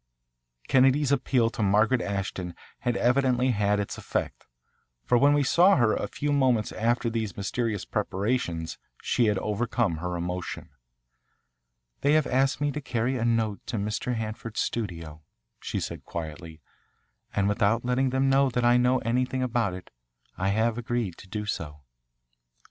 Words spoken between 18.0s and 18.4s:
them